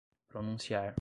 pronunciar 0.27 0.81